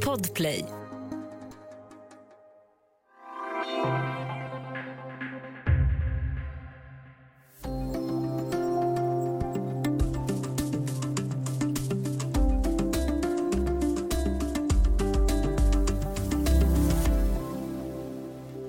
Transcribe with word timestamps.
Podplay. 0.00 0.75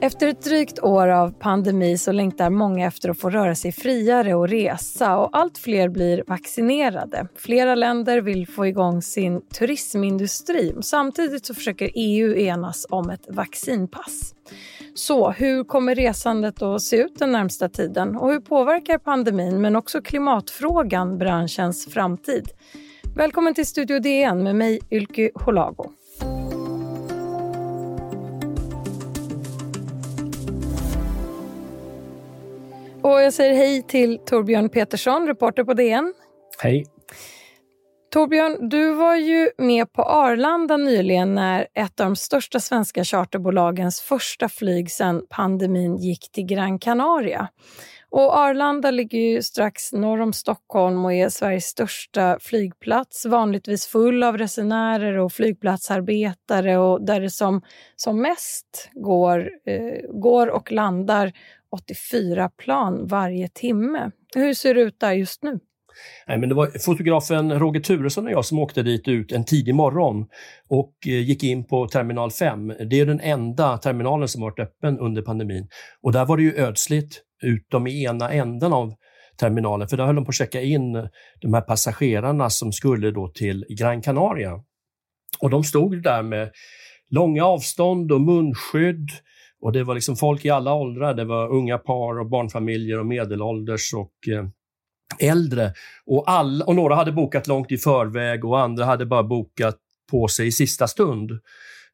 Efter 0.07 0.27
ett 0.27 0.43
drygt 0.43 0.79
år 0.79 1.07
av 1.07 1.31
pandemi 1.31 1.97
så 1.97 2.11
längtar 2.11 2.49
många 2.49 2.87
efter 2.87 3.09
att 3.09 3.19
få 3.19 3.29
röra 3.29 3.55
sig 3.55 3.71
friare 3.71 4.35
och 4.35 4.49
resa 4.49 5.17
och 5.17 5.29
allt 5.37 5.57
fler 5.57 5.89
blir 5.89 6.23
vaccinerade. 6.27 7.27
Flera 7.35 7.75
länder 7.75 8.21
vill 8.21 8.47
få 8.47 8.67
igång 8.67 9.01
sin 9.01 9.41
turismindustri. 9.41 10.75
Samtidigt 10.81 11.45
så 11.45 11.53
försöker 11.53 11.91
EU 11.95 12.35
enas 12.35 12.85
om 12.89 13.09
ett 13.09 13.25
vaccinpass. 13.29 14.33
Så 14.93 15.31
hur 15.31 15.63
kommer 15.63 15.95
resandet 15.95 16.61
att 16.61 16.81
se 16.81 16.97
ut 16.97 17.19
den 17.19 17.31
närmsta 17.31 17.69
tiden 17.69 18.15
och 18.15 18.31
hur 18.31 18.39
påverkar 18.39 18.97
pandemin 18.97 19.61
men 19.61 19.75
också 19.75 20.01
klimatfrågan 20.01 21.17
branschens 21.17 21.85
framtid? 21.85 22.49
Välkommen 23.15 23.53
till 23.53 23.67
Studio 23.67 23.99
DN 23.99 24.43
med 24.43 24.55
mig 24.55 24.79
Ylke 24.91 25.31
Holago. 25.35 25.96
Och 33.07 33.21
jag 33.21 33.33
säger 33.33 33.53
hej 33.53 33.81
till 33.81 34.19
Torbjörn 34.25 34.69
Petersson, 34.69 35.27
reporter 35.27 35.63
på 35.63 35.73
DN. 35.73 36.13
Hej. 36.59 36.85
Torbjörn, 38.13 38.69
du 38.69 38.93
var 38.93 39.15
ju 39.15 39.49
med 39.57 39.93
på 39.93 40.03
Arlanda 40.03 40.77
nyligen 40.77 41.35
när 41.35 41.67
ett 41.73 41.99
av 41.99 42.05
de 42.05 42.15
största 42.15 42.59
svenska 42.59 43.03
charterbolagens 43.03 44.01
första 44.01 44.49
flyg 44.49 44.91
sedan 44.91 45.21
pandemin 45.29 45.97
gick 45.97 46.31
till 46.31 46.45
Gran 46.45 46.79
Canaria. 46.79 47.47
Och 48.09 48.37
Arlanda 48.37 48.91
ligger 48.91 49.19
ju 49.19 49.41
strax 49.41 49.93
norr 49.93 50.21
om 50.21 50.33
Stockholm 50.33 51.05
och 51.05 51.13
är 51.13 51.29
Sveriges 51.29 51.65
största 51.65 52.37
flygplats, 52.41 53.25
vanligtvis 53.25 53.87
full 53.87 54.23
av 54.23 54.37
resenärer 54.37 55.17
och 55.17 55.33
flygplatsarbetare 55.33 56.77
och 56.77 57.05
där 57.05 57.21
det 57.21 57.29
som, 57.29 57.61
som 57.95 58.21
mest 58.21 58.89
går, 58.93 59.49
eh, 59.65 60.19
går 60.21 60.47
och 60.47 60.71
landar 60.71 61.33
84 61.71 62.49
plan 62.49 63.07
varje 63.07 63.47
timme. 63.47 64.11
Hur 64.35 64.53
ser 64.53 64.73
det 64.73 64.81
ut 64.81 64.99
där 64.99 65.13
just 65.13 65.43
nu? 65.43 65.59
Nej, 66.27 66.37
men 66.37 66.49
det 66.49 66.55
var 66.55 66.79
fotografen 66.85 67.59
Roger 67.59 67.81
Turesson 67.81 68.25
och 68.25 68.31
jag 68.31 68.45
som 68.45 68.59
åkte 68.59 68.83
dit 68.83 69.07
ut 69.07 69.31
en 69.31 69.45
tidig 69.45 69.75
morgon 69.75 70.25
och 70.69 70.93
eh, 71.05 71.11
gick 71.11 71.43
in 71.43 71.67
på 71.67 71.87
terminal 71.87 72.31
5. 72.31 72.67
Det 72.67 72.99
är 72.99 73.05
den 73.05 73.19
enda 73.19 73.77
terminalen 73.77 74.27
som 74.27 74.41
varit 74.41 74.59
öppen 74.59 74.99
under 74.99 75.21
pandemin. 75.21 75.67
Och 76.01 76.11
där 76.11 76.25
var 76.25 76.37
det 76.37 76.43
ju 76.43 76.55
ödsligt, 76.55 77.21
utom 77.43 77.87
i 77.87 78.03
ena 78.03 78.31
änden 78.31 78.73
av 78.73 78.93
terminalen, 79.39 79.87
för 79.87 79.97
där 79.97 80.05
höll 80.05 80.15
de 80.15 80.25
på 80.25 80.29
att 80.29 80.35
checka 80.35 80.61
in 80.61 81.09
de 81.41 81.53
här 81.53 81.61
passagerarna 81.61 82.49
som 82.49 82.71
skulle 82.71 83.11
då 83.11 83.27
till 83.27 83.65
Gran 83.69 84.01
Canaria. 84.01 84.51
Och 85.39 85.49
de 85.49 85.63
stod 85.63 86.03
där 86.03 86.23
med 86.23 86.51
långa 87.09 87.45
avstånd 87.45 88.11
och 88.11 88.21
munskydd 88.21 89.09
och 89.61 89.71
det 89.71 89.83
var 89.83 89.95
liksom 89.95 90.15
folk 90.15 90.45
i 90.45 90.49
alla 90.49 90.73
åldrar. 90.73 91.13
Det 91.13 91.25
var 91.25 91.49
unga 91.49 91.77
par 91.77 92.19
och 92.19 92.29
barnfamiljer 92.29 92.99
och 92.99 93.05
medelålders 93.05 93.93
och 93.93 94.13
eh, 94.33 94.47
äldre. 95.29 95.73
Och, 96.05 96.23
all, 96.29 96.61
och 96.61 96.75
några 96.75 96.95
hade 96.95 97.11
bokat 97.11 97.47
långt 97.47 97.71
i 97.71 97.77
förväg 97.77 98.45
och 98.45 98.59
andra 98.59 98.85
hade 98.85 99.05
bara 99.05 99.23
bokat 99.23 99.77
på 100.11 100.27
sig 100.27 100.47
i 100.47 100.51
sista 100.51 100.87
stund. 100.87 101.31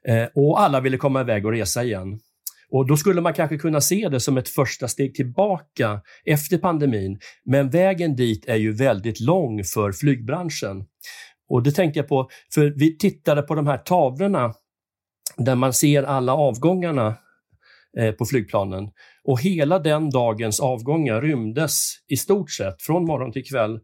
Eh, 0.07 0.27
och 0.35 0.61
alla 0.61 0.79
ville 0.79 0.97
komma 0.97 1.21
iväg 1.21 1.45
och 1.45 1.51
resa 1.51 1.83
igen. 1.83 2.19
Och 2.69 2.87
Då 2.87 2.97
skulle 2.97 3.21
man 3.21 3.33
kanske 3.33 3.57
kunna 3.57 3.81
se 3.81 4.09
det 4.09 4.19
som 4.19 4.37
ett 4.37 4.49
första 4.49 4.87
steg 4.87 5.15
tillbaka 5.15 6.01
efter 6.25 6.57
pandemin. 6.57 7.19
Men 7.45 7.69
vägen 7.69 8.15
dit 8.15 8.45
är 8.45 8.55
ju 8.55 8.71
väldigt 8.71 9.19
lång 9.19 9.63
för 9.63 9.91
flygbranschen. 9.91 10.85
Och 11.49 11.63
det 11.63 11.71
tänkte 11.71 11.99
jag 11.99 12.07
på, 12.07 12.29
för 12.53 12.73
vi 12.75 12.97
tittade 12.97 13.41
på 13.41 13.55
de 13.55 13.67
här 13.67 13.77
tavlorna 13.77 14.53
där 15.37 15.55
man 15.55 15.73
ser 15.73 16.03
alla 16.03 16.33
avgångarna 16.33 17.15
Eh, 17.97 18.11
på 18.11 18.25
flygplanen. 18.25 18.89
Och 19.23 19.41
hela 19.41 19.79
den 19.79 20.09
dagens 20.09 20.59
avgångar 20.59 21.21
rymdes 21.21 21.91
i 22.07 22.17
stort 22.17 22.51
sett 22.51 22.81
från 22.81 23.05
morgon 23.05 23.31
till 23.31 23.45
kväll 23.45 23.79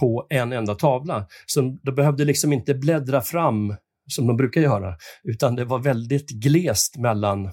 på 0.00 0.26
en 0.30 0.52
enda 0.52 0.74
tavla. 0.74 1.26
Så 1.46 1.78
de 1.82 1.94
behövde 1.94 2.24
liksom 2.24 2.52
inte 2.52 2.74
bläddra 2.74 3.20
fram 3.20 3.74
som 4.10 4.26
de 4.26 4.36
brukar 4.36 4.60
göra, 4.60 4.94
utan 5.24 5.56
det 5.56 5.64
var 5.64 5.78
väldigt 5.78 6.30
glest 6.30 6.96
mellan 6.96 7.52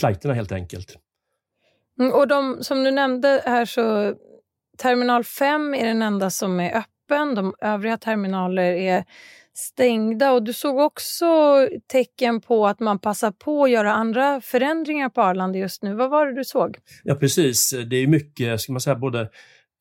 flighterna 0.00 0.34
helt 0.34 0.52
enkelt. 0.52 0.96
Mm, 2.00 2.12
och 2.12 2.28
de, 2.28 2.58
som 2.60 2.84
du 2.84 2.90
nämnde 2.90 3.42
här 3.46 3.64
så 3.64 4.14
terminal 4.78 5.24
5 5.24 5.74
är 5.74 5.86
den 5.86 6.02
enda 6.02 6.30
som 6.30 6.60
är 6.60 6.76
öppen. 6.76 7.34
De 7.34 7.54
övriga 7.60 7.96
terminaler 7.96 8.72
är 8.72 9.04
stängda. 9.58 10.32
Och 10.32 10.42
du 10.42 10.52
såg 10.52 10.78
också 10.78 11.26
tecken 11.92 12.40
på 12.40 12.66
att 12.66 12.80
man 12.80 12.98
passar 12.98 13.30
på 13.30 13.64
att 13.64 13.70
göra 13.70 13.92
andra 13.92 14.40
förändringar 14.40 15.08
på 15.08 15.22
Arlanda 15.22 15.58
just 15.58 15.82
nu. 15.82 15.94
Vad 15.94 16.10
var 16.10 16.26
det 16.26 16.34
du 16.34 16.44
såg? 16.44 16.76
Ja, 17.04 17.14
precis. 17.14 17.74
Det 17.90 17.96
är 17.96 18.06
mycket, 18.06 18.60
ska 18.60 18.72
man 18.72 18.80
säga, 18.80 18.96
både 18.96 19.28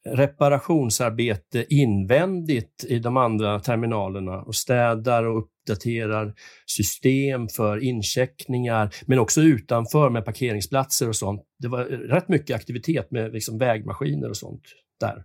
reparationsarbete 0.09 1.65
invändigt 1.69 2.85
i 2.87 2.99
de 2.99 3.17
andra 3.17 3.59
terminalerna 3.59 4.41
och 4.41 4.55
städar 4.55 5.23
och 5.23 5.37
uppdaterar 5.37 6.33
system 6.65 7.47
för 7.47 7.83
incheckningar, 7.83 8.89
men 9.05 9.19
också 9.19 9.41
utanför 9.41 10.09
med 10.09 10.25
parkeringsplatser 10.25 11.09
och 11.09 11.15
sånt. 11.15 11.41
Det 11.59 11.67
var 11.67 11.83
rätt 11.83 12.29
mycket 12.29 12.55
aktivitet 12.55 13.11
med 13.11 13.33
liksom 13.33 13.57
vägmaskiner 13.57 14.29
och 14.29 14.37
sånt 14.37 14.63
där. 14.99 15.23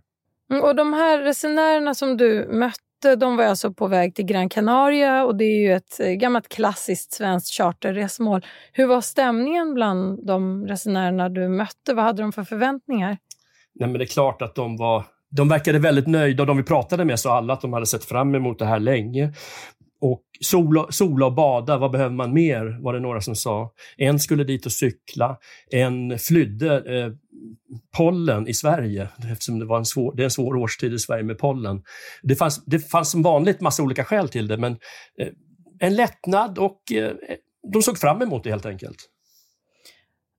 Mm, 0.51 0.63
och 0.63 0.75
de 0.75 0.93
här 0.93 1.19
resenärerna 1.19 1.93
som 1.93 2.17
du 2.17 2.47
mötte 2.51 3.15
de 3.17 3.37
var 3.37 3.43
alltså 3.43 3.73
på 3.73 3.87
väg 3.87 4.15
till 4.15 4.25
Gran 4.25 4.49
Canaria 4.49 5.23
och 5.23 5.35
det 5.35 5.45
är 5.45 5.59
ju 5.59 5.73
ett 5.73 5.99
eh, 5.99 6.11
gammalt 6.11 6.49
klassiskt 6.49 7.13
svenskt 7.13 7.57
charterresmål. 7.57 8.45
Hur 8.71 8.87
var 8.87 9.01
stämningen 9.01 9.73
bland 9.73 10.27
de 10.27 10.67
resenärerna 10.67 11.29
du 11.29 11.47
mötte? 11.47 11.93
Vad 11.93 12.05
hade 12.05 12.21
de 12.21 12.31
för 12.31 12.43
förväntningar? 12.43 13.17
Nej, 13.75 13.89
men 13.89 13.99
det 13.99 14.03
är 14.03 14.07
klart 14.07 14.41
att 14.41 14.55
de 14.55 14.77
var 14.77 15.03
de 15.35 15.49
verkade 15.49 15.79
väldigt 15.79 16.07
nöjda 16.07 16.43
och 16.43 16.47
de 16.47 16.57
vi 16.57 16.63
pratade 16.63 17.05
med 17.05 17.19
sa 17.19 17.37
alla 17.37 17.53
att 17.53 17.61
de 17.61 17.73
hade 17.73 17.85
sett 17.85 18.05
fram 18.05 18.35
emot 18.35 18.59
det 18.59 18.65
här 18.65 18.79
länge. 18.79 19.33
Och 20.01 20.23
sola, 20.41 20.87
sola 20.89 21.25
och 21.25 21.33
bada, 21.33 21.77
vad 21.77 21.91
behöver 21.91 22.15
man 22.15 22.33
mer? 22.33 22.83
Var 22.83 22.93
det 22.93 22.99
några 22.99 23.21
som 23.21 23.35
sa. 23.35 23.71
En 23.97 24.19
skulle 24.19 24.43
dit 24.43 24.65
och 24.65 24.71
cykla. 24.71 25.37
En 25.71 26.19
flydde 26.19 26.75
eh, 26.75 27.11
pollen 27.97 28.47
i 28.47 28.53
Sverige, 28.53 29.09
eftersom 29.31 29.59
det, 29.59 29.65
var 29.65 29.77
en 29.77 29.85
svår, 29.85 30.15
det 30.15 30.21
är 30.21 30.25
en 30.25 30.31
svår 30.31 30.55
årstid 30.55 30.93
i 30.93 30.99
Sverige 30.99 31.23
med 31.23 31.37
pollen. 31.37 31.81
Det 32.23 32.35
fanns, 32.35 32.65
det 32.65 32.79
fanns 32.79 33.11
som 33.11 33.21
vanligt 33.21 33.61
massa 33.61 33.83
olika 33.83 34.03
skäl 34.03 34.29
till 34.29 34.47
det, 34.47 34.57
men 34.57 34.71
eh, 35.19 35.27
en 35.79 35.95
lättnad 35.95 36.57
och 36.57 36.91
eh, 36.91 37.11
de 37.73 37.81
såg 37.81 37.97
fram 37.97 38.21
emot 38.21 38.43
det 38.43 38.49
helt 38.49 38.65
enkelt. 38.65 38.97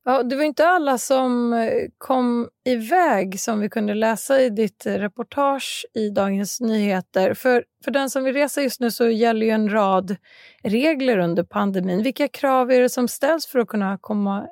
Ja, 0.06 0.22
det 0.22 0.37
var 0.37 0.45
inte 0.45 0.67
alla 0.67 0.99
som 0.99 1.53
eh, 1.53 1.69
kom 1.99 2.49
iväg 2.65 3.41
som 3.41 3.61
vi 3.61 3.69
kunde 3.69 3.95
läsa 3.95 4.41
i 4.41 4.51
ditt 4.51 4.87
reportage 4.87 5.87
i 5.95 6.11
Dagens 6.11 6.61
Nyheter. 6.61 7.34
För, 7.34 7.65
för 7.84 7.91
den 7.91 8.11
som 8.11 8.25
vill 8.25 8.34
resa 8.34 8.62
just 8.62 8.81
nu 8.81 8.91
så 8.91 9.09
gäller 9.09 9.47
ju 9.47 9.53
en 9.53 9.71
rad 9.72 10.16
regler 10.62 11.19
under 11.19 11.43
pandemin. 11.43 12.03
Vilka 12.03 12.28
krav 12.28 12.71
är 12.71 12.81
det 12.81 12.89
som 12.89 13.09
ställs 13.09 13.47
för 13.47 13.59
att 13.59 13.69
kunna 13.69 13.99
komma 14.01 14.47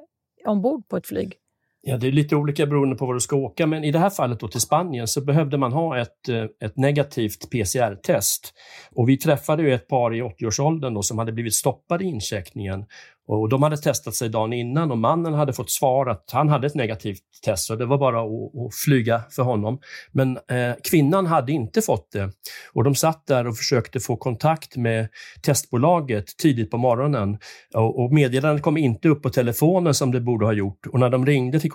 ombord 0.47 0.89
på 0.89 0.97
ett 0.97 1.07
flyg? 1.07 1.42
Ja, 1.85 1.97
det 1.97 2.07
är 2.07 2.13
lite 2.13 2.37
olika 2.37 2.67
beroende 2.67 2.97
på 2.97 3.07
var 3.07 3.15
du 3.15 3.21
ska 3.21 3.37
åka, 3.37 3.67
men 3.67 3.85
i 3.85 3.91
det 3.91 3.99
här 3.99 4.11
fallet 4.11 4.41
då 4.41 4.49
till 4.49 4.61
Spanien 4.61 5.09
så 5.09 5.21
behövde 5.21 5.59
man 5.59 5.73
ha 5.73 5.99
ett, 5.99 6.29
eh, 6.29 6.45
ett 6.65 6.77
negativt 6.77 7.51
PCR-test. 7.51 8.55
Och 8.95 9.09
vi 9.09 9.17
träffade 9.17 9.63
ju 9.63 9.75
ett 9.75 9.89
par 9.89 10.15
i 10.15 10.23
80-årsåldern 10.23 11.03
som 11.03 11.19
hade 11.19 11.33
blivit 11.33 11.55
stoppade 11.55 12.05
i 12.05 12.07
incheckningen 12.07 12.85
och 13.33 13.49
de 13.49 13.63
hade 13.63 13.77
testat 13.77 14.15
sig 14.15 14.29
dagen 14.29 14.53
innan 14.53 14.91
och 14.91 14.99
mannen 14.99 15.35
hade 15.35 15.53
fått 15.53 15.71
svar 15.71 16.07
att 16.07 16.31
han 16.33 16.49
hade 16.49 16.67
ett 16.67 16.75
negativt 16.75 17.21
test 17.45 17.67
så 17.67 17.77
det 17.77 17.87
var 17.87 17.99
bara 17.99 18.21
att, 18.21 18.67
att 18.67 18.75
flyga 18.85 19.23
för 19.31 19.43
honom. 19.43 19.81
Men 20.13 20.37
eh, 20.37 20.75
kvinnan 20.91 21.27
hade 21.27 21.53
inte 21.53 21.83
fått 21.83 22.13
det 22.13 22.33
och 22.73 22.85
de 22.85 22.95
satt 22.95 23.27
där 23.27 23.47
och 23.47 23.57
försökte 23.57 24.01
få 24.01 24.17
kontakt 24.17 24.77
med 24.77 25.09
testbolaget 25.43 26.37
tidigt 26.37 26.71
på 26.71 26.77
morgonen 26.79 27.39
och, 27.75 28.05
och 28.05 28.13
meddelandet 28.13 28.63
kom 28.63 28.77
inte 28.77 29.09
upp 29.09 29.23
på 29.23 29.31
telefonen 29.31 29.95
som 29.95 30.13
det 30.13 30.21
borde 30.21 30.47
ha 30.47 30.53
gjort 30.53 30.87
och 30.87 31.01
när 31.01 31.11
de 31.11 31.27
ringde 31.27 31.61
till, 31.61 31.71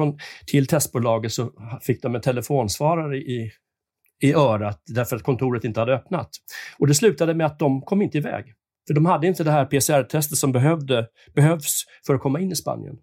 till 0.45 0.67
testbolaget 0.67 1.31
så 1.31 1.51
fick 1.81 2.01
de 2.01 2.15
en 2.15 2.21
telefonsvarare 2.21 3.17
i, 3.17 3.51
i 4.23 4.33
örat 4.33 4.81
därför 4.85 5.15
att 5.15 5.23
kontoret 5.23 5.63
inte 5.63 5.79
hade 5.79 5.93
öppnat. 5.93 6.29
Och 6.79 6.87
det 6.87 6.95
slutade 6.95 7.33
med 7.33 7.47
att 7.47 7.59
de 7.59 7.81
kom 7.81 8.01
inte 8.01 8.17
iväg. 8.17 8.53
För 8.87 8.93
de 8.93 9.05
hade 9.05 9.27
inte 9.27 9.43
det 9.43 9.51
här 9.51 9.65
PCR-testet 9.65 10.37
som 10.37 10.51
behövde, 10.51 11.07
behövs 11.35 11.83
för 12.07 12.15
att 12.15 12.21
komma 12.21 12.39
in 12.39 12.51
i 12.51 12.55
Spanien. 12.55 12.95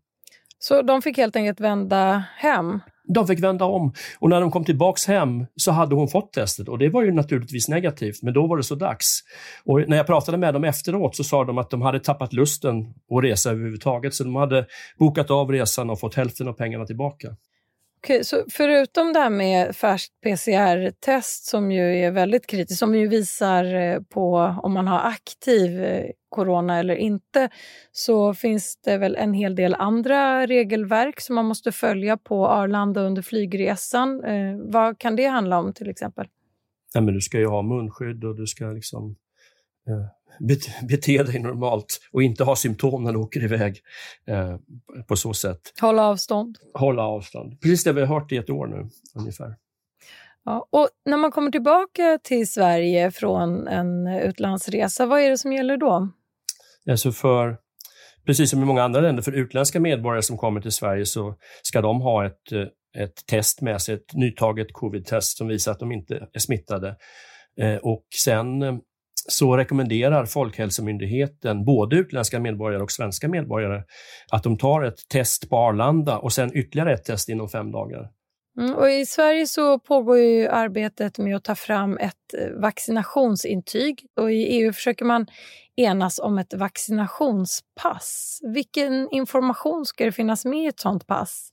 Så 0.59 0.83
de 0.83 1.03
fick 1.03 1.17
helt 1.17 1.37
enkelt 1.37 1.61
vända 1.61 2.25
hem? 2.37 2.81
De 3.09 3.27
fick 3.27 3.43
vända 3.43 3.65
om 3.65 3.93
och 4.19 4.31
när 4.31 4.41
de 4.41 4.51
kom 4.51 4.65
tillbaks 4.65 5.07
hem 5.07 5.47
så 5.57 5.73
hade 5.73 5.95
hon 5.95 6.09
fått 6.09 6.33
testet 6.33 6.69
och 6.69 6.79
det 6.79 6.89
var 6.89 7.03
ju 7.03 7.13
naturligtvis 7.13 7.69
negativt, 7.69 8.23
men 8.23 8.35
då 8.35 8.47
var 8.47 8.57
det 8.57 8.63
så 8.63 8.75
dags. 8.75 9.21
Och 9.65 9.89
när 9.89 9.97
jag 9.97 10.07
pratade 10.07 10.39
med 10.39 10.55
dem 10.55 10.65
efteråt 10.65 11.17
så 11.17 11.25
sa 11.25 11.45
de 11.45 11.59
att 11.59 11.71
de 11.71 11.83
hade 11.83 12.01
tappat 12.01 12.33
lusten 12.33 12.81
att 13.11 13.25
resa 13.25 13.51
överhuvudtaget, 13.51 14.15
så 14.15 14.25
de 14.25 14.37
hade 14.37 14.67
bokat 14.99 15.31
av 15.31 15.51
resan 15.53 15.91
och 15.91 16.01
fått 16.01 16.15
hälften 16.15 16.49
av 16.49 16.53
pengarna 16.53 16.87
tillbaka. 16.87 17.29
Okej, 18.05 18.17
eh, 18.17 18.23
så 18.23 18.45
förutom 18.51 19.12
det 19.12 19.19
här 19.19 19.31
med 19.31 19.77
färskt 19.77 20.12
PCR-test 20.23 21.45
som 21.45 21.73
ju 21.73 21.99
är 21.99 22.11
väldigt 22.11 22.47
kritiskt, 22.47 22.79
som 22.79 22.95
ju 22.95 23.09
visar 23.09 23.75
eh, 23.75 24.01
på 24.01 24.56
om 24.62 24.73
man 24.73 24.89
har 24.89 25.01
aktiv 25.09 25.83
eh, 25.83 26.11
corona 26.29 26.79
eller 26.79 26.97
inte, 26.97 27.49
så 27.93 28.35
finns 28.35 28.77
det 28.85 28.99
väl 28.99 29.17
en 29.17 29.35
hel 29.35 29.55
del 29.55 29.75
andra 29.75 30.47
regelverk 30.47 31.21
som 31.21 31.35
man 31.35 31.45
måste 31.45 31.73
följa 31.73 32.17
på 32.17 32.49
Arlanda 32.49 33.01
under 33.01 33.23
flygresan. 33.23 34.25
Eh, 34.25 34.56
vad 34.59 34.99
kan 34.99 35.17
det 35.17 35.27
handla 35.27 35.59
om 35.59 35.73
till 35.73 35.91
exempel? 35.91 36.27
Nej, 36.95 37.05
men 37.05 37.15
du 37.15 37.21
ska 37.21 37.39
ju 37.39 37.47
ha 37.47 37.62
munskydd 37.62 38.25
och 38.25 38.37
du 38.37 38.47
ska 38.47 38.65
liksom 38.65 39.17
eh, 39.89 40.06
bete 40.89 41.23
dig 41.23 41.39
normalt 41.39 42.01
och 42.13 42.23
inte 42.23 42.45
ha 42.45 42.57
symptom 42.57 43.05
när 43.05 43.13
du 43.13 43.19
åker 43.19 43.45
iväg 43.45 43.81
eh, 44.27 44.57
på 45.09 45.17
så 45.17 45.35
sätt. 45.35 45.61
Hålla 45.81 46.03
avstånd. 46.07 46.59
Hålla 46.75 47.03
avstånd. 47.03 47.61
Precis 47.61 47.85
det 47.85 47.93
vi 47.93 48.01
har 48.01 48.21
hört 48.21 48.33
i 48.33 48.37
ett 48.37 48.51
år 48.51 48.67
nu 48.67 48.89
ungefär. 49.15 49.57
Ja, 50.45 50.69
och 50.71 50.89
när 51.05 51.17
man 51.17 51.31
kommer 51.31 51.51
tillbaka 51.51 52.19
till 52.23 52.49
Sverige 52.49 53.11
från 53.11 53.69
en 53.69 54.07
utlandsresa, 54.07 55.07
vad 55.07 55.21
är 55.21 55.31
det 55.31 55.39
som 55.39 55.53
gäller 55.53 55.77
då? 55.77 56.09
Alltså 56.91 57.13
för, 57.13 57.57
precis 58.27 58.51
som 58.51 58.63
i 58.63 58.65
många 58.65 58.83
andra 58.83 59.01
länder, 59.01 59.23
för 59.23 59.33
utländska 59.33 59.81
medborgare 59.81 60.23
som 60.23 60.39
kommer 60.39 60.61
till 60.61 60.73
Sverige 60.73 61.07
så 61.07 61.35
ska 61.63 61.81
de 61.81 62.01
ha 62.01 62.27
ett, 62.27 62.53
ett 62.99 63.27
test 63.27 63.61
med 63.61 63.83
sig, 63.83 63.95
ett 63.95 64.15
nytaget 64.15 64.73
covid-test 64.73 65.37
som 65.37 65.49
visar 65.49 65.73
att 65.73 65.79
de 65.79 65.93
inte 65.93 66.29
är 66.33 66.39
smittade. 66.39 66.97
Eh, 67.61 67.77
och 67.77 68.05
sen 68.25 68.63
så 69.29 69.56
rekommenderar 69.56 70.26
Folkhälsomyndigheten 70.26 71.65
både 71.65 71.97
utländska 71.97 72.41
medborgare 72.41 72.82
och 72.82 72.93
svenska 72.93 73.29
medborgare 73.29 73.82
att 74.31 74.43
de 74.43 74.59
tar 74.59 74.82
ett 74.82 75.09
test 75.09 75.50
på 75.50 75.56
Arlanda 75.56 76.19
och 76.19 76.32
sen 76.32 76.56
ytterligare 76.56 76.94
ett 76.94 77.05
test 77.05 77.29
inom 77.29 77.49
fem 77.49 77.73
dagar. 77.73 78.11
Mm, 78.61 78.75
och 78.75 78.91
I 78.91 79.06
Sverige 79.06 79.47
så 79.47 79.79
pågår 79.79 80.19
ju 80.19 80.49
arbetet 80.49 81.19
med 81.19 81.37
att 81.37 81.44
ta 81.44 81.55
fram 81.55 81.99
ett 81.99 82.35
eh, 82.38 82.61
vaccinationsintyg 82.61 84.06
och 84.21 84.32
i 84.32 84.44
EU 84.44 84.73
försöker 84.73 85.05
man 85.05 85.27
enas 85.77 86.19
om 86.19 86.38
ett 86.38 86.55
vaccinationspass. 86.55 88.41
Vilken 88.55 89.09
information 89.11 89.87
ska 89.87 90.05
det 90.05 90.12
finnas 90.12 90.44
med 90.44 90.65
i 90.65 90.67
ett 90.67 90.81
sånt 90.81 91.06
pass? 91.06 91.50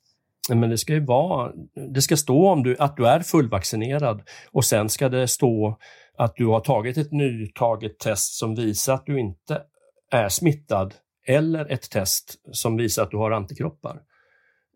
Men 0.49 0.69
det 0.69 0.77
ska 0.77 0.93
ju 0.93 1.05
vara, 1.05 1.51
det 1.93 2.01
ska 2.01 2.17
stå 2.17 2.49
om 2.49 2.63
du, 2.63 2.75
att 2.79 2.97
du 2.97 3.07
är 3.07 3.19
fullvaccinerad 3.19 4.21
och 4.51 4.65
sen 4.65 4.89
ska 4.89 5.09
det 5.09 5.27
stå 5.27 5.77
att 6.17 6.35
du 6.35 6.45
har 6.45 6.59
tagit 6.59 6.97
ett 6.97 7.11
nytaget 7.11 7.99
test 7.99 8.33
som 8.33 8.55
visar 8.55 8.93
att 8.93 9.05
du 9.05 9.19
inte 9.19 9.61
är 10.11 10.29
smittad 10.29 10.93
eller 11.27 11.71
ett 11.71 11.89
test 11.89 12.35
som 12.51 12.77
visar 12.77 13.03
att 13.03 13.11
du 13.11 13.17
har 13.17 13.31
antikroppar. 13.31 14.01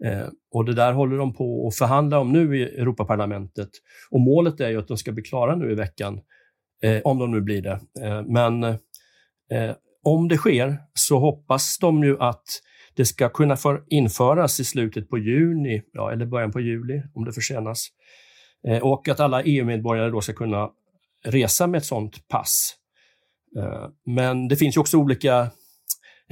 Eh, 0.06 0.28
och 0.52 0.66
det 0.66 0.74
där 0.74 0.94
håller 0.94 1.18
de 1.18 1.34
på 1.34 1.68
att 1.68 1.76
förhandla 1.76 2.20
om 2.20 2.32
nu 2.32 2.58
i 2.58 2.64
Europaparlamentet. 2.64 3.70
Och 4.12 4.20
målet 4.20 4.60
är 4.60 4.70
ju 4.70 4.80
att 4.80 4.88
de 4.88 4.98
ska 4.98 5.12
bli 5.12 5.24
klara 5.24 5.56
nu 5.56 5.72
i 5.72 5.76
veckan, 5.76 6.22
eh, 6.84 7.02
om 7.04 7.20
de 7.20 7.32
nu 7.32 7.42
blir 7.42 7.62
det. 7.62 7.80
Eh, 8.02 8.22
men 8.22 8.64
eh, 8.64 9.76
om 10.04 10.28
det 10.28 10.38
sker 10.38 10.78
så 10.94 11.20
hoppas 11.20 11.78
de 11.78 12.04
ju 12.04 12.18
att 12.20 12.46
det 12.96 13.06
ska 13.06 13.30
kunna 13.30 13.58
införas 13.90 14.60
i 14.60 14.64
slutet 14.64 15.10
på 15.10 15.18
juni, 15.18 15.82
ja, 15.92 16.12
eller 16.12 16.26
början 16.26 16.52
på 16.52 16.60
juli 16.60 17.04
om 17.14 17.26
det 17.26 17.34
försenas. 17.34 17.88
Eh, 18.68 18.84
och 18.84 19.08
att 19.08 19.20
alla 19.20 19.44
EU-medborgare 19.44 20.10
då 20.10 20.22
ska 20.22 20.34
kunna 20.34 20.70
resa 21.26 21.68
med 21.68 21.78
ett 21.78 21.86
sådant 21.86 22.28
pass. 22.28 22.76
Eh, 23.58 23.90
men 24.06 24.48
det 24.48 24.56
finns 24.56 24.78
ju 24.78 24.82
också 24.82 24.98
olika 24.98 25.52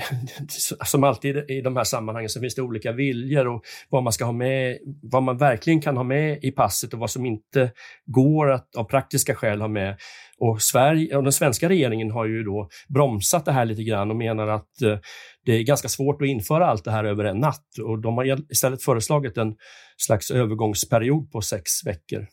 som 0.85 1.03
alltid 1.03 1.37
i 1.49 1.61
de 1.61 1.77
här 1.77 1.83
sammanhangen 1.83 2.29
så 2.29 2.39
finns 2.39 2.55
det 2.55 2.61
olika 2.61 2.91
viljor 2.91 3.47
och 3.47 3.63
vad 3.89 4.03
man 4.03 4.13
ska 4.13 4.25
ha 4.25 4.31
med, 4.31 4.77
vad 5.01 5.23
man 5.23 5.37
verkligen 5.37 5.81
kan 5.81 5.97
ha 5.97 6.03
med 6.03 6.43
i 6.43 6.51
passet 6.51 6.93
och 6.93 6.99
vad 6.99 7.09
som 7.09 7.25
inte 7.25 7.71
går 8.05 8.51
att 8.51 8.75
av 8.75 8.83
praktiska 8.83 9.35
skäl 9.35 9.61
ha 9.61 9.67
med. 9.67 9.97
Och, 10.37 10.61
Sverige, 10.61 11.17
och 11.17 11.23
den 11.23 11.31
svenska 11.31 11.69
regeringen 11.69 12.11
har 12.11 12.25
ju 12.25 12.43
då 12.43 12.69
bromsat 12.89 13.45
det 13.45 13.51
här 13.51 13.65
lite 13.65 13.83
grann 13.83 14.09
och 14.09 14.17
menar 14.17 14.47
att 14.47 14.81
eh, 14.81 14.97
det 15.45 15.51
är 15.51 15.63
ganska 15.63 15.87
svårt 15.87 16.21
att 16.21 16.27
införa 16.27 16.67
allt 16.67 16.83
det 16.83 16.91
här 16.91 17.03
över 17.03 17.23
en 17.23 17.37
natt 17.37 17.67
och 17.83 18.01
de 18.01 18.17
har 18.17 18.51
istället 18.51 18.83
föreslagit 18.83 19.37
en 19.37 19.55
slags 19.97 20.31
övergångsperiod 20.31 21.31
på 21.31 21.41
sex 21.41 21.85
veckor. 21.85 22.27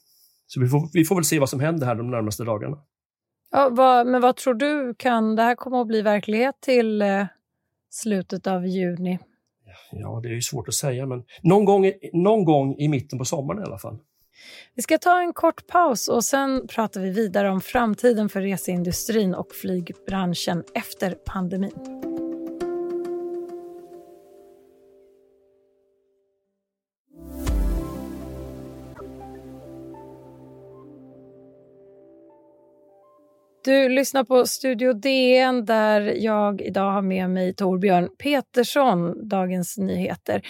Så 0.46 0.60
vi 0.60 0.68
får, 0.68 0.88
vi 0.92 1.04
får 1.04 1.14
väl 1.14 1.24
se 1.24 1.38
vad 1.38 1.48
som 1.48 1.60
händer 1.60 1.86
här 1.86 1.94
de 1.94 2.10
närmaste 2.10 2.44
dagarna. 2.44 2.76
Ja, 3.50 3.68
vad, 3.72 4.06
men 4.06 4.20
vad 4.20 4.36
tror 4.36 4.54
du, 4.54 4.94
kan 4.98 5.36
det 5.36 5.42
här 5.42 5.54
komma 5.54 5.80
att 5.80 5.86
bli 5.86 6.02
verklighet 6.02 6.54
till 6.60 7.02
eh, 7.02 7.24
slutet 7.90 8.46
av 8.46 8.66
juni? 8.66 9.18
Ja, 9.92 10.20
det 10.22 10.28
är 10.28 10.32
ju 10.32 10.40
svårt 10.40 10.68
att 10.68 10.74
säga, 10.74 11.06
men 11.06 11.24
någon 11.42 11.64
gång, 11.64 11.92
någon 12.12 12.44
gång 12.44 12.76
i 12.78 12.88
mitten 12.88 13.18
på 13.18 13.24
sommaren 13.24 13.62
i 13.62 13.64
alla 13.64 13.78
fall. 13.78 13.98
Vi 14.74 14.82
ska 14.82 14.98
ta 14.98 15.20
en 15.20 15.32
kort 15.32 15.66
paus 15.66 16.08
och 16.08 16.24
sen 16.24 16.66
pratar 16.68 17.00
vi 17.00 17.10
vidare 17.10 17.50
om 17.50 17.60
framtiden 17.60 18.28
för 18.28 18.40
reseindustrin 18.40 19.34
och 19.34 19.52
flygbranschen 19.52 20.64
efter 20.74 21.14
pandemin. 21.14 22.09
Du 33.70 33.88
lyssnar 33.88 34.24
på 34.24 34.46
Studio 34.46 34.92
DN 34.92 35.64
där 35.64 36.00
jag 36.00 36.60
idag 36.60 36.90
har 36.92 37.02
med 37.02 37.30
mig 37.30 37.54
Torbjörn 37.54 38.08
Petersson, 38.18 39.28
Dagens 39.28 39.78
Nyheter. 39.78 40.42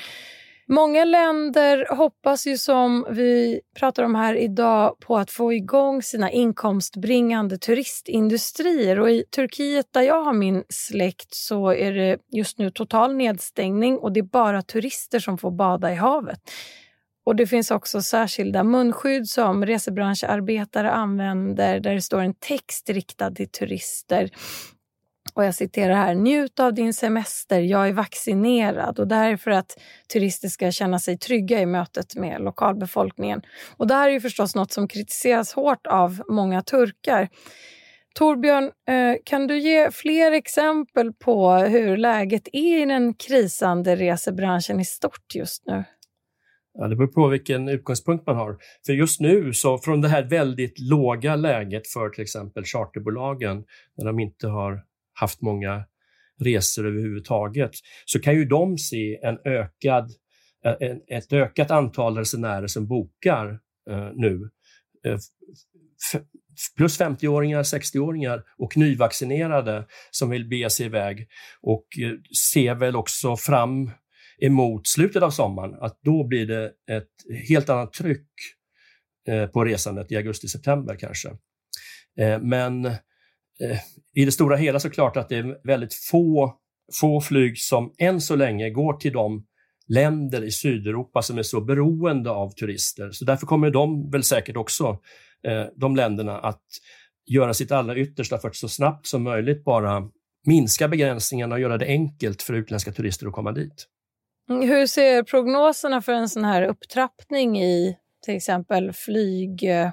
Många 0.69 1.05
länder 1.05 1.87
hoppas 1.97 2.47
ju 2.47 2.59
som 2.59 3.07
vi 3.11 3.61
pratar 3.79 4.03
om 4.03 4.15
här 4.15 4.35
idag 4.35 5.01
på 5.01 5.17
att 5.17 5.31
få 5.31 5.53
igång 5.53 6.03
sina 6.03 6.31
inkomstbringande 6.31 7.59
turistindustrier. 7.59 9.01
Och 9.01 9.11
I 9.11 9.25
Turkiet 9.35 9.87
där 9.93 10.03
jag 10.03 10.23
har 10.23 10.33
min 10.33 10.65
släkt 10.69 11.35
så 11.35 11.73
är 11.73 11.93
det 11.93 12.19
just 12.33 12.59
nu 12.59 12.71
total 12.71 13.17
nedstängning 13.17 13.99
och 13.99 14.13
det 14.13 14.21
är 14.21 14.25
bara 14.25 14.63
turister 14.63 15.19
som 15.19 15.39
får 15.39 15.51
bada 15.51 15.93
i 15.93 15.97
havet. 15.97 16.41
Och 17.25 17.37
Det 17.37 17.47
finns 17.47 17.71
också 17.71 18.03
särskilda 18.03 18.65
munskydd 18.65 19.29
som 19.29 19.67
resebranscharbetare 19.67 20.91
använder 20.91 21.81
där 21.81 21.95
det 21.95 22.03
står 22.03 22.21
en 22.21 22.35
text 22.35 22.91
riktad 22.91 23.31
till 23.31 23.51
turister. 23.51 24.31
Och 25.35 25.45
jag 25.45 25.55
citerar 25.55 25.95
här. 25.95 26.15
Njut 26.15 26.61
av 26.61 26.75
din 26.75 26.95
semester, 26.95 27.61
jag 27.61 27.89
är 27.89 27.93
vaccinerad. 27.93 28.99
Och 28.99 29.09
Det 29.09 29.15
här 29.15 29.33
är 29.33 29.37
för 29.37 29.51
att 29.51 29.79
turister 30.13 30.49
ska 30.49 30.71
känna 30.71 30.99
sig 30.99 31.19
trygga 31.19 31.61
i 31.61 31.67
mötet 31.67 32.17
med 32.17 32.41
lokalbefolkningen. 32.41 33.43
Och 33.77 33.87
Det 33.87 33.95
här 33.95 34.09
är 34.09 34.13
ju 34.13 34.21
förstås 34.21 34.55
något 34.55 34.73
som 34.73 34.89
kritiseras 34.89 35.53
hårt 35.53 35.87
av 35.87 36.23
många 36.29 36.63
turkar. 36.63 37.29
Torbjörn, 38.15 38.65
eh, 38.65 39.17
kan 39.25 39.47
du 39.47 39.59
ge 39.59 39.91
fler 39.91 40.33
exempel 40.33 41.13
på 41.13 41.53
hur 41.53 41.97
läget 41.97 42.49
är 42.53 42.83
i 42.83 42.85
den 42.85 43.15
krisande 43.15 43.97
resebranschen 43.97 44.81
i 44.81 44.85
stort 44.85 45.35
just 45.35 45.67
nu? 45.67 45.85
Ja, 46.79 46.89
det 46.89 46.97
beror 46.97 47.09
på 47.09 47.29
vilken 47.29 47.69
utgångspunkt 47.69 48.27
man 48.27 48.37
har. 48.37 48.57
För 48.87 48.93
just 48.93 49.21
nu, 49.21 49.53
så 49.53 49.79
från 49.79 50.01
det 50.01 50.09
här 50.09 50.23
väldigt 50.23 50.79
låga 50.79 51.37
läget 51.37 51.87
för 51.87 52.09
till 52.09 52.23
exempel 52.23 52.65
charterbolagen, 52.65 53.65
när 53.97 54.05
de 54.05 54.21
inte 54.21 54.49
har 54.49 54.85
haft 55.13 55.41
många 55.41 55.85
resor 56.41 56.87
överhuvudtaget, 56.87 57.71
så 58.05 58.21
kan 58.21 58.35
ju 58.35 58.45
de 58.45 58.79
se 58.79 59.19
en 59.23 59.39
ökad, 59.45 60.11
eh, 60.65 60.75
en, 60.81 61.01
ett 61.09 61.33
ökat 61.33 61.71
antal 61.71 62.17
resenärer 62.17 62.67
som 62.67 62.87
bokar 62.87 63.61
eh, 63.91 64.11
nu. 64.15 64.51
Eh, 65.07 65.19
plus 66.77 67.01
50-åringar, 67.01 67.63
60-åringar 67.63 68.43
och 68.59 68.77
nyvaccinerade 68.77 69.87
som 70.11 70.31
vill 70.31 70.49
bege 70.49 70.71
sig 70.71 70.87
iväg 70.87 71.29
och 71.61 71.87
eh, 72.03 72.13
ser 72.53 72.75
väl 72.75 72.97
också 72.97 73.37
fram 73.37 73.91
emot 74.41 74.89
slutet 74.89 75.23
av 75.23 75.31
sommaren, 75.31 75.75
att 75.81 75.99
då 76.03 76.25
blir 76.25 76.47
det 76.47 76.73
ett 76.91 77.45
helt 77.49 77.69
annat 77.69 77.93
tryck 77.93 78.27
eh, 79.29 79.47
på 79.47 79.65
resandet 79.65 80.13
i 80.13 80.17
augusti-september 80.17 80.97
kanske. 80.97 81.29
Eh, 82.21 82.41
men 82.41 82.85
eh, 82.85 83.81
i 84.15 84.25
det 84.25 84.33
stora 84.33 84.57
hela 84.57 84.81
så 84.81 84.91
klart 84.91 85.17
att 85.17 85.29
det 85.29 85.37
är 85.37 85.67
väldigt 85.67 85.95
få, 85.95 86.55
få 87.01 87.21
flyg 87.21 87.59
som 87.59 87.95
än 87.99 88.21
så 88.21 88.37
länge 88.37 88.71
går 88.71 88.93
till 88.93 89.13
de 89.13 89.47
länder 89.89 90.45
i 90.45 90.51
Sydeuropa 90.51 91.23
som 91.23 91.39
är 91.39 91.43
så 91.43 91.61
beroende 91.61 92.31
av 92.31 92.51
turister. 92.51 93.11
Så 93.13 93.25
därför 93.25 93.47
kommer 93.47 93.71
de 93.71 94.11
väl 94.11 94.23
säkert 94.23 94.57
också, 94.57 94.99
de 95.77 95.97
länderna, 95.97 96.39
att 96.39 96.63
göra 97.27 97.55
sitt 97.55 97.73
allra 97.73 97.97
yttersta 97.97 98.39
för 98.39 98.49
att 98.49 98.57
så 98.57 98.69
snabbt 98.69 99.07
som 99.07 99.23
möjligt 99.23 99.65
bara 99.65 100.11
minska 100.47 100.89
begränsningarna 100.89 101.55
och 101.55 101.61
göra 101.61 101.79
det 101.79 101.87
enkelt 101.87 102.43
för 102.43 102.55
utländska 102.55 102.93
turister 102.93 103.27
att 103.27 103.33
komma 103.33 103.53
dit. 103.53 103.87
Mm, 104.51 104.69
hur 104.69 104.87
ser 104.87 105.23
prognoserna 105.23 106.03
för 106.03 106.13
en 106.13 106.29
sån 106.29 106.45
här 106.45 106.63
upptrappning 106.63 107.61
i 107.61 107.97
till 108.25 108.37
exempel 108.37 108.93
flyg, 108.93 109.65
eh, 109.65 109.91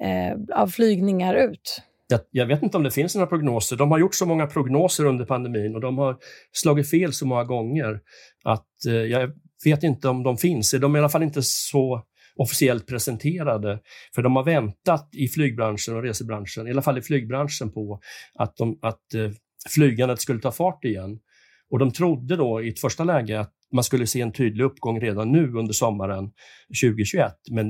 eh, 0.00 0.36
av 0.54 0.66
flygningar 0.66 1.34
ut? 1.34 1.82
Jag, 2.08 2.20
jag, 2.30 2.46
vet 2.46 2.62
inte 2.62 2.76
om 2.76 2.82
det 2.82 2.90
finns 2.90 3.14
några 3.14 3.26
prognoser. 3.26 3.76
De 3.76 3.90
har 3.90 3.98
gjort 3.98 4.14
så 4.14 4.26
många 4.26 4.46
prognoser 4.46 5.04
under 5.04 5.24
pandemin 5.24 5.74
och 5.74 5.80
de 5.80 5.98
har 5.98 6.16
slagit 6.52 6.90
fel 6.90 7.12
så 7.12 7.26
många 7.26 7.44
gånger 7.44 8.00
att 8.44 8.86
eh, 8.86 8.94
jag 8.94 9.32
vet 9.64 9.82
inte 9.82 10.08
om 10.08 10.22
de 10.22 10.36
finns. 10.36 10.70
De 10.70 10.94
är 10.94 10.98
i 10.98 11.00
alla 11.00 11.08
fall 11.08 11.22
inte 11.22 11.42
så 11.42 12.02
officiellt 12.36 12.86
presenterade. 12.86 13.80
För 14.14 14.22
de 14.22 14.36
har 14.36 14.44
väntat 14.44 15.08
i 15.12 15.28
flygbranschen 15.28 15.96
och 15.96 16.02
resebranschen, 16.02 16.68
i 16.68 16.70
alla 16.70 16.82
fall 16.82 16.98
i 16.98 17.02
flygbranschen, 17.02 17.72
på 17.72 18.00
att, 18.34 18.56
de, 18.56 18.78
att 18.82 19.14
eh, 19.14 19.30
flygandet 19.74 20.20
skulle 20.20 20.40
ta 20.40 20.52
fart 20.52 20.84
igen. 20.84 21.18
Och 21.74 21.80
de 21.80 21.92
trodde 21.92 22.36
då 22.36 22.62
i 22.62 22.68
ett 22.68 22.80
första 22.80 23.04
läge 23.04 23.40
att 23.40 23.52
man 23.72 23.84
skulle 23.84 24.06
se 24.06 24.20
en 24.20 24.32
tydlig 24.32 24.64
uppgång 24.64 25.00
redan 25.00 25.32
nu 25.32 25.52
under 25.52 25.72
sommaren 25.72 26.30
2021. 26.82 27.32
Men 27.50 27.66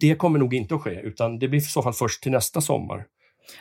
det 0.00 0.14
kommer 0.14 0.38
nog 0.38 0.54
inte 0.54 0.74
att 0.74 0.82
ske, 0.82 1.00
utan 1.00 1.38
det 1.38 1.48
blir 1.48 1.60
i 1.60 1.62
så 1.62 1.82
fall 1.82 1.92
först 1.92 2.22
till 2.22 2.32
nästa 2.32 2.60
sommar. 2.60 3.04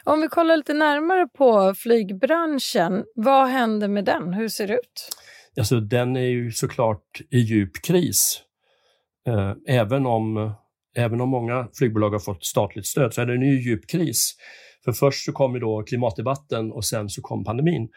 Om 0.03 0.21
vi 0.21 0.27
kollar 0.27 0.57
lite 0.57 0.73
närmare 0.73 1.27
på 1.37 1.73
flygbranschen, 1.77 3.03
vad 3.15 3.47
händer 3.47 3.87
med 3.87 4.05
den? 4.05 4.33
Hur 4.33 4.47
ser 4.47 4.67
det 4.67 4.73
ut? 4.73 5.09
Alltså, 5.57 5.79
den 5.79 6.15
är 6.15 6.29
ju 6.29 6.51
såklart 6.51 7.21
i 7.31 7.37
djup 7.37 7.71
kris. 7.83 8.41
Eh, 9.27 9.53
även, 9.67 10.05
om, 10.05 10.51
även 10.95 11.21
om 11.21 11.29
många 11.29 11.67
flygbolag 11.73 12.09
har 12.09 12.19
fått 12.19 12.45
statligt 12.45 12.85
stöd 12.85 13.13
så 13.13 13.21
är 13.21 13.25
den 13.25 13.43
i 13.43 13.55
djup 13.55 13.87
kris. 13.87 14.35
För 14.85 14.91
först 14.91 15.25
så 15.25 15.31
kom 15.31 15.53
ju 15.53 15.59
då 15.59 15.83
klimatdebatten 15.83 16.71
och 16.71 16.85
sen 16.85 17.09
så 17.09 17.21
kom 17.21 17.43
pandemin. 17.43 17.89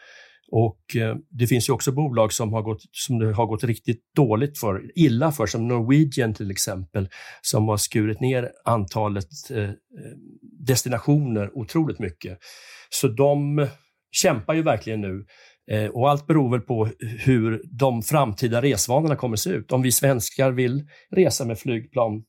Och 0.51 0.95
eh, 0.95 1.15
det 1.29 1.47
finns 1.47 1.69
ju 1.69 1.73
också 1.73 1.91
bolag 1.91 2.33
som, 2.33 2.53
har 2.53 2.61
gått, 2.61 2.81
som 2.91 3.19
det 3.19 3.33
har 3.33 3.45
gått 3.45 3.63
riktigt 3.63 4.01
dåligt 4.15 4.59
för, 4.59 4.91
illa 4.95 5.31
för, 5.31 5.45
som 5.45 5.67
Norwegian 5.67 6.33
till 6.33 6.51
exempel, 6.51 7.09
som 7.41 7.67
har 7.67 7.77
skurit 7.77 8.19
ner 8.19 8.51
antalet 8.65 9.29
eh, 9.51 9.63
eh, 9.63 9.73
destinationer 10.67 11.57
otroligt 11.57 11.99
mycket. 11.99 12.37
Så 12.89 13.07
de 13.07 13.67
kämpar 14.11 14.53
ju 14.53 14.61
verkligen 14.61 15.01
nu. 15.01 15.25
Eh, 15.71 15.85
och 15.85 16.09
allt 16.09 16.27
beror 16.27 16.51
väl 16.51 16.61
på 16.61 16.89
hur 16.99 17.61
de 17.79 18.01
framtida 18.01 18.61
resvanorna 18.61 19.15
kommer 19.15 19.35
se 19.35 19.49
ut. 19.49 19.71
Om 19.71 19.81
vi 19.81 19.91
svenskar 19.91 20.51
vill 20.51 20.87
resa 21.11 21.45
med 21.45 21.59
flygplan 21.59 22.23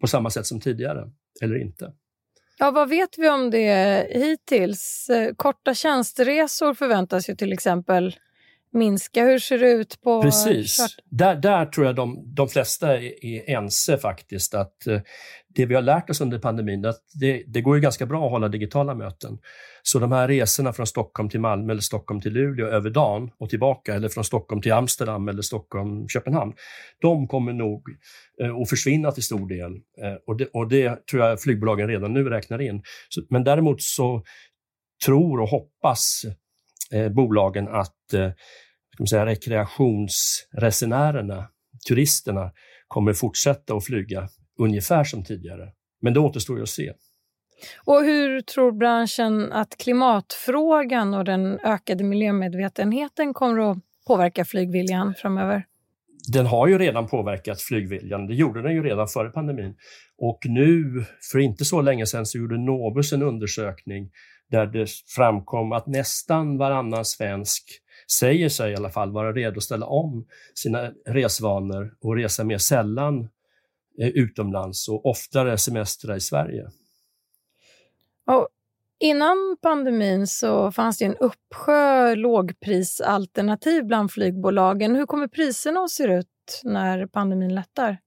på 0.00 0.06
samma 0.06 0.30
sätt 0.30 0.46
som 0.46 0.60
tidigare 0.60 1.10
eller 1.42 1.62
inte. 1.62 1.92
Ja, 2.58 2.70
vad 2.70 2.88
vet 2.88 3.18
vi 3.18 3.28
om 3.28 3.50
det 3.50 4.06
hittills? 4.10 5.10
Eh, 5.10 5.34
korta 5.36 5.74
tjänsteresor 5.74 6.74
förväntas 6.74 7.30
ju 7.30 7.34
till 7.34 7.52
exempel 7.52 8.16
minska. 8.72 9.24
Hur 9.24 9.38
ser 9.38 9.58
det 9.58 9.70
ut 9.70 10.00
på... 10.02 10.22
Precis. 10.22 10.96
Där, 11.10 11.36
där 11.36 11.66
tror 11.66 11.86
jag 11.86 11.94
de, 11.94 12.34
de 12.34 12.48
flesta 12.48 12.98
är, 12.98 13.24
är 13.24 13.50
ense 13.50 13.98
faktiskt 13.98 14.54
att 14.54 14.86
eh, 14.86 15.00
det 15.58 15.66
vi 15.66 15.74
har 15.74 15.82
lärt 15.82 16.10
oss 16.10 16.20
under 16.20 16.38
pandemin, 16.38 16.84
är 16.84 16.88
att 16.88 17.02
det, 17.20 17.44
det 17.46 17.60
går 17.60 17.76
ju 17.76 17.82
ganska 17.82 18.06
bra 18.06 18.24
att 18.24 18.30
hålla 18.30 18.48
digitala 18.48 18.94
möten. 18.94 19.38
Så 19.82 19.98
de 19.98 20.12
här 20.12 20.28
resorna 20.28 20.72
från 20.72 20.86
Stockholm 20.86 21.28
till 21.28 21.40
Malmö 21.40 21.72
eller 21.72 21.82
Stockholm 21.82 22.20
till 22.20 22.32
Luleå 22.32 22.66
över 22.66 22.90
dagen 22.90 23.30
och 23.38 23.50
tillbaka 23.50 23.94
eller 23.94 24.08
från 24.08 24.24
Stockholm 24.24 24.62
till 24.62 24.72
Amsterdam 24.72 25.28
eller 25.28 25.42
Stockholm, 25.42 26.08
Köpenhamn, 26.08 26.52
de 27.00 27.28
kommer 27.28 27.52
nog 27.52 27.82
eh, 28.42 28.56
att 28.56 28.68
försvinna 28.68 29.12
till 29.12 29.22
stor 29.22 29.48
del. 29.48 29.72
Eh, 29.72 30.14
och, 30.26 30.36
det, 30.36 30.48
och 30.52 30.68
det 30.68 31.06
tror 31.06 31.24
jag 31.24 31.40
flygbolagen 31.40 31.88
redan 31.88 32.12
nu 32.12 32.24
räknar 32.24 32.60
in. 32.60 32.82
Så, 33.08 33.22
men 33.30 33.44
däremot 33.44 33.82
så 33.82 34.22
tror 35.06 35.40
och 35.40 35.48
hoppas 35.48 36.22
eh, 36.92 37.08
bolagen 37.08 37.68
att 37.68 38.14
eh, 38.14 38.30
ska 38.94 39.02
man 39.02 39.06
säga, 39.06 39.26
rekreationsresenärerna, 39.26 41.48
turisterna, 41.88 42.52
kommer 42.88 43.12
fortsätta 43.12 43.74
att 43.74 43.84
flyga 43.84 44.28
ungefär 44.58 45.04
som 45.04 45.24
tidigare. 45.24 45.68
Men 46.00 46.14
det 46.14 46.20
återstår 46.20 46.56
ju 46.56 46.62
att 46.62 46.68
se. 46.68 46.92
Och 47.84 48.04
hur 48.04 48.40
tror 48.40 48.72
branschen 48.72 49.52
att 49.52 49.76
klimatfrågan 49.76 51.14
och 51.14 51.24
den 51.24 51.58
ökade 51.64 52.04
miljömedvetenheten 52.04 53.34
kommer 53.34 53.70
att 53.70 53.78
påverka 54.06 54.44
flygviljan 54.44 55.14
framöver? 55.14 55.64
Den 56.32 56.46
har 56.46 56.66
ju 56.66 56.78
redan 56.78 57.06
påverkat 57.06 57.60
flygviljan. 57.60 58.26
Det 58.26 58.34
gjorde 58.34 58.62
den 58.62 58.74
ju 58.74 58.82
redan 58.82 59.08
före 59.08 59.30
pandemin. 59.30 59.74
Och 60.18 60.38
nu, 60.44 61.04
för 61.32 61.38
inte 61.38 61.64
så 61.64 61.80
länge 61.80 62.06
sedan, 62.06 62.26
så 62.26 62.38
gjorde 62.38 62.58
Novus 62.58 63.12
en 63.12 63.22
undersökning 63.22 64.10
där 64.50 64.66
det 64.66 64.90
framkom 65.16 65.72
att 65.72 65.86
nästan 65.86 66.58
varannan 66.58 67.04
svensk 67.04 67.64
säger 68.18 68.48
sig 68.48 68.72
i 68.72 68.76
alla 68.76 68.90
fall 68.90 69.12
vara 69.12 69.32
redo 69.32 69.56
att 69.56 69.62
ställa 69.62 69.86
om 69.86 70.26
sina 70.54 70.90
resvanor 71.06 71.94
och 72.00 72.16
resa 72.16 72.44
mer 72.44 72.58
sällan 72.58 73.28
utomlands 73.98 74.88
och 74.88 75.06
oftare 75.06 75.58
semestra 75.58 76.16
i 76.16 76.20
Sverige. 76.20 76.68
Och 78.26 78.48
innan 78.98 79.56
pandemin 79.62 80.26
så 80.26 80.72
fanns 80.72 80.98
det 80.98 81.04
en 81.04 81.16
uppsjö 81.16 82.14
lågprisalternativ 82.14 83.84
bland 83.84 84.12
flygbolagen. 84.12 84.96
Hur 84.96 85.06
kommer 85.06 85.28
priserna 85.28 85.80
att 85.80 85.90
se 85.90 86.04
ut 86.04 86.60
när 86.64 87.06
pandemin 87.06 87.54
lättar? 87.54 87.98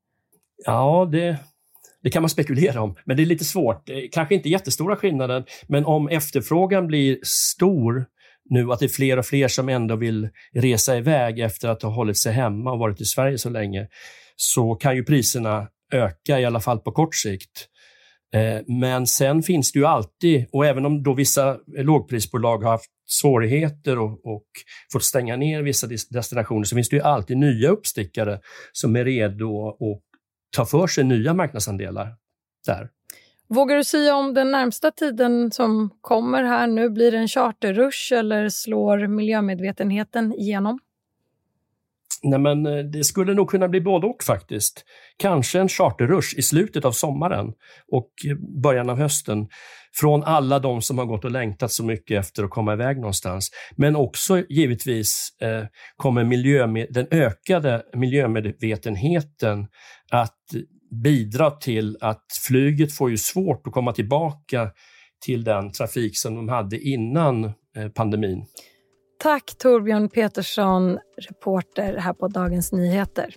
Ja, 0.65 1.09
det, 1.11 1.37
det 2.03 2.09
kan 2.09 2.21
man 2.21 2.29
spekulera 2.29 2.81
om, 2.81 2.95
men 3.05 3.17
det 3.17 3.23
är 3.23 3.25
lite 3.25 3.45
svårt. 3.45 3.89
Kanske 4.11 4.35
inte 4.35 4.49
jättestora 4.49 4.95
skillnader, 4.95 5.45
men 5.67 5.85
om 5.85 6.09
efterfrågan 6.09 6.87
blir 6.87 7.19
stor 7.23 8.05
nu, 8.49 8.71
att 8.71 8.79
det 8.79 8.85
är 8.85 8.89
fler 8.89 9.17
och 9.17 9.25
fler 9.25 9.47
som 9.47 9.69
ändå 9.69 9.95
vill 9.95 10.29
resa 10.53 10.97
iväg 10.97 11.39
efter 11.39 11.69
att 11.69 11.81
ha 11.81 11.89
hållit 11.89 12.17
sig 12.17 12.33
hemma 12.33 12.71
och 12.71 12.79
varit 12.79 13.01
i 13.01 13.05
Sverige 13.05 13.37
så 13.37 13.49
länge, 13.49 13.87
så 14.35 14.75
kan 14.75 14.95
ju 14.95 15.03
priserna 15.03 15.67
öka, 15.91 16.39
i 16.39 16.45
alla 16.45 16.59
fall 16.59 16.79
på 16.79 16.91
kort 16.91 17.15
sikt. 17.15 17.67
Eh, 18.33 18.61
men 18.67 19.07
sen 19.07 19.43
finns 19.43 19.71
det 19.71 19.79
ju 19.79 19.85
alltid, 19.85 20.45
och 20.51 20.65
även 20.65 20.85
om 20.85 21.03
då 21.03 21.13
vissa 21.13 21.57
lågprisbolag 21.67 22.63
har 22.63 22.71
haft 22.71 22.91
svårigheter 23.05 23.99
och, 23.99 24.25
och 24.25 24.45
fått 24.93 25.03
stänga 25.03 25.35
ner 25.35 25.61
vissa 25.61 25.87
destinationer, 26.09 26.63
så 26.63 26.75
finns 26.75 26.89
det 26.89 26.95
ju 26.95 27.01
alltid 27.01 27.37
nya 27.37 27.69
uppstickare 27.69 28.39
som 28.71 28.95
är 28.95 29.05
redo 29.05 29.67
att 29.69 29.77
ta 30.55 30.65
för 30.65 30.87
sig 30.87 31.03
nya 31.03 31.33
marknadsandelar 31.33 32.15
där. 32.67 32.89
Vågar 33.47 33.77
du 33.77 33.83
säga 33.83 34.15
om 34.15 34.33
den 34.33 34.51
närmsta 34.51 34.91
tiden 34.91 35.51
som 35.51 35.89
kommer 36.01 36.43
här 36.43 36.67
nu, 36.67 36.89
blir 36.89 37.11
det 37.11 37.17
en 37.17 37.27
charterrush 37.27 38.13
eller 38.13 38.49
slår 38.49 39.07
miljömedvetenheten 39.07 40.33
igenom? 40.33 40.79
Nej, 42.23 42.39
men 42.39 42.65
eh, 42.65 42.85
det 42.85 43.03
skulle 43.03 43.33
nog 43.33 43.49
kunna 43.49 43.67
bli 43.67 43.81
både 43.81 44.07
och 44.07 44.23
faktiskt. 44.23 44.83
Kanske 45.17 45.59
en 45.59 45.69
charterrush 45.69 46.37
i 46.37 46.41
slutet 46.41 46.85
av 46.85 46.91
sommaren 46.91 47.47
och 47.91 48.11
eh, 48.27 48.61
början 48.63 48.89
av 48.89 48.97
hösten 48.97 49.47
från 49.99 50.23
alla 50.23 50.59
de 50.59 50.81
som 50.81 50.97
har 50.97 51.05
gått 51.05 51.25
och 51.25 51.31
längtat 51.31 51.71
så 51.71 51.85
mycket 51.85 52.19
efter 52.19 52.43
att 52.43 52.49
komma 52.49 52.73
iväg 52.73 52.97
någonstans. 52.97 53.49
Men 53.75 53.95
också 53.95 54.43
givetvis 54.49 55.29
eh, 55.41 55.65
kommer 55.95 56.23
miljömed 56.23 56.87
den 56.89 57.07
ökade 57.11 57.83
miljömedvetenheten 57.93 59.67
att 60.11 60.37
bidra 61.03 61.51
till 61.51 61.97
att 62.01 62.25
flyget 62.47 62.93
får 62.93 63.09
ju 63.09 63.17
svårt 63.17 63.67
att 63.67 63.73
komma 63.73 63.91
tillbaka 63.91 64.71
till 65.25 65.43
den 65.43 65.71
trafik 65.71 66.17
som 66.17 66.35
de 66.35 66.49
hade 66.49 66.79
innan 66.79 67.43
eh, 67.45 67.89
pandemin. 67.95 68.45
Tack 69.21 69.57
Torbjörn 69.57 70.09
Petersson, 70.09 70.99
reporter 71.17 71.97
här 71.97 72.13
på 72.13 72.27
Dagens 72.27 72.71
Nyheter. 72.71 73.35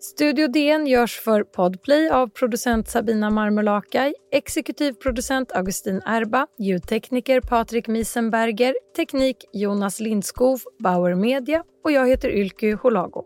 Studio 0.00 0.48
DN 0.48 0.86
görs 0.86 1.20
för 1.20 1.42
Podplay 1.42 2.10
av 2.10 2.28
producent 2.28 2.88
Sabina 2.88 3.30
Marmulakai, 3.30 4.14
exekutiv 4.32 4.92
producent 4.92 5.52
Augustin 5.52 6.02
Erba, 6.06 6.46
ljudtekniker 6.58 7.40
Patrik 7.40 7.88
Miesenberger, 7.88 8.74
teknik 8.96 9.36
Jonas 9.52 10.00
Lindskov, 10.00 10.60
Bauer 10.78 11.14
Media 11.14 11.64
och 11.84 11.92
jag 11.92 12.08
heter 12.08 12.28
Ylky 12.28 12.72
Holago. 12.72 13.24